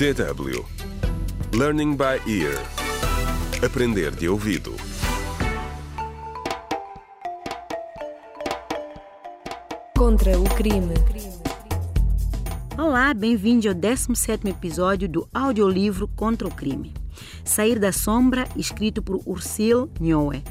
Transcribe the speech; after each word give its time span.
DW 0.00 0.64
Learning 1.54 1.94
by 1.94 2.22
Ear 2.26 2.58
Aprender 3.62 4.10
de 4.10 4.30
ouvido 4.30 4.74
Contra 9.94 10.40
o 10.40 10.44
crime. 10.54 10.94
Olá, 12.78 13.12
bem-vindo 13.12 13.68
ao 13.68 13.74
17º 13.74 14.48
episódio 14.48 15.06
do 15.06 15.28
audiolivro 15.34 16.08
Contra 16.08 16.48
o 16.48 16.50
Crime. 16.50 16.94
Sair 17.44 17.78
da 17.78 17.92
Sombra, 17.92 18.48
escrito 18.56 19.02
por 19.02 19.20
Ursil 19.26 19.90
Nhoe. 20.00 20.42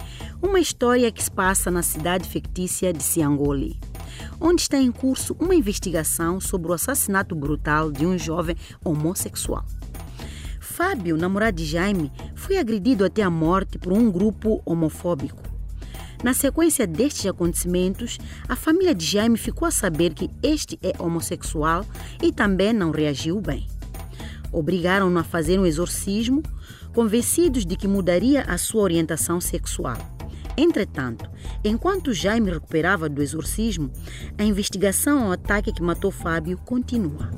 Uma 0.43 0.59
história 0.59 1.11
que 1.11 1.23
se 1.23 1.31
passa 1.31 1.71
na 1.71 1.81
cidade 1.81 2.29
fictícia 2.29 2.93
de 2.93 3.01
Siangoli, 3.01 3.79
onde 4.39 4.61
está 4.61 4.77
em 4.77 4.91
curso 4.91 5.35
uma 5.39 5.55
investigação 5.55 6.39
sobre 6.39 6.71
o 6.71 6.73
assassinato 6.73 7.35
brutal 7.35 7.91
de 7.91 8.05
um 8.05 8.17
jovem 8.17 8.55
homossexual. 8.83 9.65
Fábio, 10.59 11.17
namorado 11.17 11.57
de 11.57 11.65
Jaime, 11.65 12.11
foi 12.35 12.57
agredido 12.57 13.03
até 13.03 13.21
a 13.21 13.29
morte 13.29 13.77
por 13.77 13.91
um 13.91 14.09
grupo 14.09 14.61
homofóbico. 14.65 15.41
Na 16.23 16.33
sequência 16.33 16.85
destes 16.85 17.25
acontecimentos, 17.25 18.17
a 18.47 18.55
família 18.55 18.93
de 18.93 19.05
Jaime 19.05 19.37
ficou 19.37 19.67
a 19.67 19.71
saber 19.71 20.13
que 20.13 20.29
este 20.43 20.77
é 20.81 20.93
homossexual 21.01 21.85
e 22.21 22.31
também 22.31 22.73
não 22.73 22.91
reagiu 22.91 23.39
bem. 23.39 23.67
Obrigaram-no 24.51 25.19
a 25.19 25.23
fazer 25.23 25.59
um 25.59 25.65
exorcismo, 25.65 26.43
convencidos 26.93 27.65
de 27.65 27.75
que 27.75 27.87
mudaria 27.87 28.41
a 28.43 28.57
sua 28.57 28.81
orientação 28.81 29.39
sexual. 29.39 30.18
Entretanto, 30.61 31.31
enquanto 31.63 32.13
Jaime 32.13 32.51
recuperava 32.51 33.07
do 33.07 33.23
exorcismo, 33.23 33.89
a 34.37 34.43
investigação 34.43 35.23
ao 35.23 35.31
ataque 35.31 35.71
que 35.71 35.81
matou 35.81 36.11
Fábio 36.11 36.57
continua. 36.57 37.31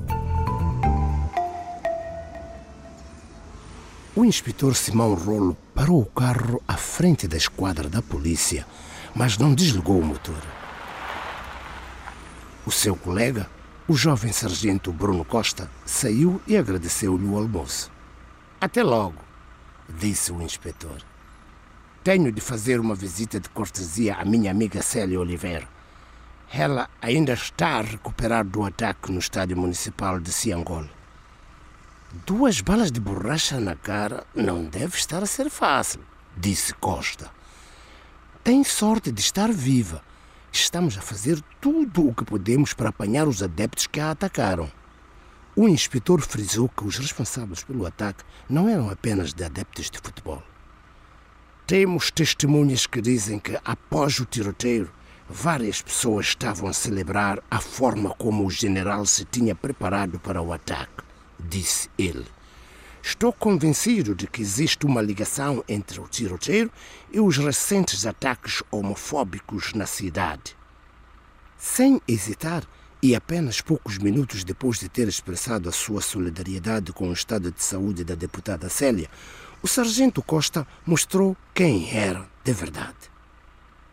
O 4.16 4.24
inspetor 4.24 4.74
Simão 4.74 5.14
Rolo 5.14 5.56
parou 5.72 6.02
o 6.02 6.06
carro 6.06 6.60
à 6.66 6.76
frente 6.76 7.28
da 7.28 7.36
esquadra 7.36 7.88
da 7.88 8.02
polícia, 8.02 8.66
mas 9.14 9.38
não 9.38 9.54
desligou 9.54 10.00
o 10.00 10.04
motor. 10.04 10.42
O 12.66 12.72
seu 12.72 12.96
colega, 12.96 13.48
o 13.86 13.94
jovem 13.94 14.32
sargento 14.32 14.92
Bruno 14.92 15.24
Costa, 15.24 15.70
saiu 15.86 16.42
e 16.44 16.56
agradeceu-lhe 16.56 17.24
o 17.24 17.38
almoço. 17.38 17.88
Até 18.60 18.82
logo, 18.82 19.22
disse 19.88 20.32
o 20.32 20.42
inspetor. 20.42 21.12
Tenho 22.04 22.32
de 22.32 22.40
fazer 22.40 22.80
uma 22.80 22.96
visita 22.96 23.38
de 23.38 23.48
cortesia 23.48 24.16
à 24.16 24.24
minha 24.24 24.50
amiga 24.50 24.82
Célia 24.82 25.20
Oliveira. 25.20 25.68
Ela 26.52 26.90
ainda 27.00 27.32
está 27.32 27.78
a 27.78 27.80
recuperar 27.80 28.44
do 28.44 28.64
ataque 28.64 29.12
no 29.12 29.20
estádio 29.20 29.56
municipal 29.56 30.18
de 30.18 30.32
Ciangol. 30.32 30.88
Duas 32.26 32.60
balas 32.60 32.90
de 32.90 32.98
borracha 32.98 33.60
na 33.60 33.76
cara 33.76 34.26
não 34.34 34.64
deve 34.64 34.96
estar 34.96 35.22
a 35.22 35.26
ser 35.26 35.48
fácil, 35.48 36.00
disse 36.36 36.74
Costa. 36.74 37.30
Tem 38.42 38.64
sorte 38.64 39.12
de 39.12 39.20
estar 39.20 39.52
viva. 39.52 40.02
Estamos 40.50 40.98
a 40.98 41.00
fazer 41.00 41.40
tudo 41.60 42.08
o 42.08 42.12
que 42.12 42.24
podemos 42.24 42.74
para 42.74 42.88
apanhar 42.88 43.28
os 43.28 43.44
adeptos 43.44 43.86
que 43.86 44.00
a 44.00 44.10
atacaram. 44.10 44.68
O 45.54 45.68
inspetor 45.68 46.20
frisou 46.20 46.68
que 46.68 46.84
os 46.84 46.98
responsáveis 46.98 47.62
pelo 47.62 47.86
ataque 47.86 48.24
não 48.50 48.68
eram 48.68 48.90
apenas 48.90 49.32
de 49.32 49.44
adeptos 49.44 49.88
de 49.88 49.98
futebol. 49.98 50.42
Temos 51.72 52.10
testemunhas 52.10 52.86
que 52.86 53.00
dizem 53.00 53.38
que, 53.38 53.58
após 53.64 54.20
o 54.20 54.26
tiroteio, 54.26 54.90
várias 55.26 55.80
pessoas 55.80 56.26
estavam 56.26 56.68
a 56.68 56.72
celebrar 56.74 57.42
a 57.50 57.62
forma 57.62 58.10
como 58.10 58.44
o 58.44 58.50
general 58.50 59.06
se 59.06 59.24
tinha 59.24 59.54
preparado 59.54 60.20
para 60.20 60.42
o 60.42 60.52
ataque 60.52 61.02
disse 61.40 61.88
ele. 61.96 62.26
Estou 63.02 63.32
convencido 63.32 64.14
de 64.14 64.26
que 64.26 64.42
existe 64.42 64.84
uma 64.84 65.00
ligação 65.00 65.64
entre 65.66 65.98
o 65.98 66.06
tiroteio 66.06 66.70
e 67.10 67.18
os 67.18 67.38
recentes 67.38 68.04
ataques 68.04 68.62
homofóbicos 68.70 69.72
na 69.72 69.86
cidade. 69.86 70.54
Sem 71.56 72.02
hesitar, 72.06 72.64
e 73.02 73.16
apenas 73.16 73.62
poucos 73.62 73.96
minutos 73.96 74.44
depois 74.44 74.78
de 74.78 74.90
ter 74.90 75.08
expressado 75.08 75.70
a 75.70 75.72
sua 75.72 76.02
solidariedade 76.02 76.92
com 76.92 77.08
o 77.08 77.12
estado 77.14 77.50
de 77.50 77.64
saúde 77.64 78.04
da 78.04 78.14
deputada 78.14 78.68
Célia, 78.68 79.08
o 79.62 79.68
sargento 79.68 80.22
Costa 80.22 80.66
mostrou 80.84 81.36
quem 81.54 81.88
era 81.96 82.28
de 82.42 82.52
verdade. 82.52 83.10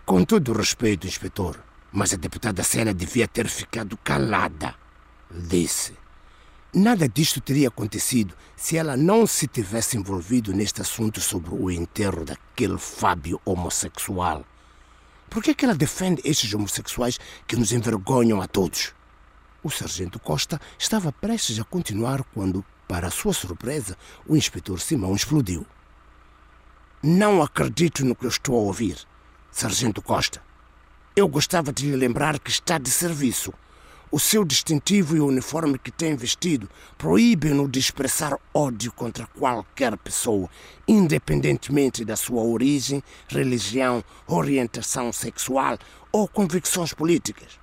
Com 0.05 0.25
todo 0.25 0.51
o 0.51 0.57
respeito, 0.57 1.05
inspetor, 1.05 1.59
mas 1.91 2.13
a 2.13 2.17
deputada 2.17 2.63
Célia 2.63 2.93
devia 2.93 3.27
ter 3.27 3.47
ficado 3.47 3.95
calada, 3.97 4.73
disse. 5.29 5.93
Nada 6.73 7.07
disto 7.07 7.39
teria 7.39 7.67
acontecido 7.67 8.35
se 8.55 8.77
ela 8.77 8.97
não 8.97 9.25
se 9.25 9.47
tivesse 9.47 9.97
envolvido 9.97 10.53
neste 10.53 10.81
assunto 10.81 11.21
sobre 11.21 11.53
o 11.53 11.69
enterro 11.69 12.25
daquele 12.25 12.77
Fábio 12.77 13.39
homossexual. 13.45 14.45
Por 15.29 15.43
que, 15.43 15.51
é 15.51 15.53
que 15.53 15.65
ela 15.65 15.75
defende 15.75 16.21
estes 16.25 16.51
homossexuais 16.53 17.19
que 17.47 17.55
nos 17.55 17.71
envergonham 17.71 18.41
a 18.41 18.47
todos? 18.47 18.93
O 19.63 19.69
sargento 19.69 20.19
Costa 20.19 20.59
estava 20.77 21.11
prestes 21.11 21.59
a 21.59 21.63
continuar 21.63 22.23
quando, 22.33 22.65
para 22.89 23.11
sua 23.11 23.33
surpresa, 23.33 23.95
o 24.27 24.35
inspetor 24.35 24.79
Simão 24.79 25.15
explodiu. 25.15 25.63
Não 27.03 27.39
acredito 27.39 28.03
no 28.03 28.15
que 28.15 28.25
eu 28.25 28.29
estou 28.29 28.55
a 28.55 28.63
ouvir, 28.63 28.97
sargento 29.51 30.01
Costa. 30.01 30.41
Eu 31.15 31.27
gostava 31.27 31.71
de 31.71 31.85
lhe 31.85 31.95
lembrar 31.95 32.39
que 32.39 32.49
está 32.49 32.79
de 32.79 32.89
serviço. 32.89 33.53
O 34.11 34.19
seu 34.19 34.43
distintivo 34.43 35.15
e 35.15 35.19
o 35.19 35.27
uniforme 35.27 35.77
que 35.77 35.91
tem 35.91 36.15
vestido 36.15 36.67
proíbem-no 36.97 37.69
de 37.69 37.77
expressar 37.77 38.35
ódio 38.51 38.91
contra 38.91 39.27
qualquer 39.27 39.95
pessoa, 39.95 40.49
independentemente 40.87 42.03
da 42.03 42.15
sua 42.15 42.41
origem, 42.41 43.03
religião, 43.27 44.03
orientação 44.25 45.13
sexual 45.13 45.77
ou 46.11 46.27
convicções 46.27 46.91
políticas. 46.91 47.59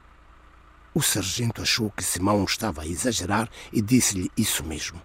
O 0.94 1.02
sargento 1.02 1.62
achou 1.62 1.90
que 1.90 2.04
Simão 2.04 2.44
estava 2.44 2.82
a 2.82 2.86
exagerar 2.86 3.50
e 3.72 3.82
disse-lhe 3.82 4.30
isso 4.36 4.62
mesmo. 4.62 5.02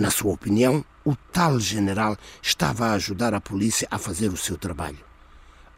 Na 0.00 0.10
sua 0.10 0.32
opinião, 0.32 0.82
o 1.04 1.14
tal 1.14 1.60
general 1.60 2.16
estava 2.40 2.86
a 2.86 2.92
ajudar 2.92 3.34
a 3.34 3.40
polícia 3.40 3.86
a 3.90 3.98
fazer 3.98 4.28
o 4.32 4.36
seu 4.36 4.56
trabalho. 4.56 5.04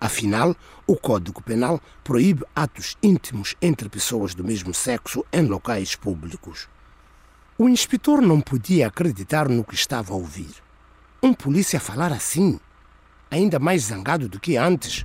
Afinal, 0.00 0.54
o 0.86 0.94
Código 0.94 1.42
Penal 1.42 1.80
proíbe 2.04 2.44
atos 2.54 2.96
íntimos 3.02 3.56
entre 3.60 3.88
pessoas 3.88 4.32
do 4.32 4.44
mesmo 4.44 4.72
sexo 4.72 5.24
em 5.32 5.44
locais 5.44 5.96
públicos. 5.96 6.68
O 7.58 7.68
inspetor 7.68 8.22
não 8.22 8.40
podia 8.40 8.86
acreditar 8.86 9.48
no 9.48 9.64
que 9.64 9.74
estava 9.74 10.12
a 10.12 10.16
ouvir. 10.16 10.54
Um 11.20 11.34
polícia 11.34 11.80
falar 11.80 12.12
assim, 12.12 12.60
ainda 13.28 13.58
mais 13.58 13.86
zangado 13.86 14.28
do 14.28 14.38
que 14.38 14.56
antes, 14.56 15.04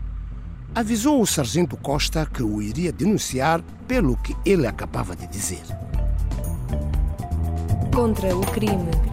avisou 0.75 1.19
o 1.19 1.25
sargento 1.25 1.75
Costa 1.75 2.27
que 2.31 2.43
o 2.43 2.61
iria 2.61 2.91
denunciar 2.91 3.63
pelo 3.87 4.15
que 4.17 4.37
ele 4.45 4.67
acabava 4.67 5.15
de 5.15 5.25
dizer. 5.25 5.63
Contra 7.97 8.35
o 8.35 8.41
crime. 8.51 9.06